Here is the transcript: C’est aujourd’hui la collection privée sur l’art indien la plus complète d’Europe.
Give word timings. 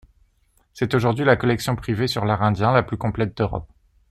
C’est 0.73 0.95
aujourd’hui 0.95 1.25
la 1.25 1.35
collection 1.35 1.75
privée 1.75 2.07
sur 2.07 2.25
l’art 2.25 2.41
indien 2.41 2.71
la 2.73 2.81
plus 2.81 2.97
complète 2.97 3.37
d’Europe. 3.37 3.69